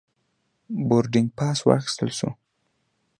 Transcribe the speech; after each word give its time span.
بوردینګ 0.87 1.29
پاس 1.37 1.59
واخیستل 1.67 2.09
شو. 2.17 2.29